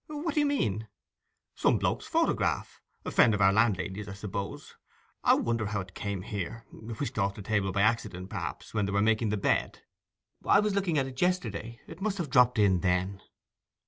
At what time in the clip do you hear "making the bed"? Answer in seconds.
9.03-9.83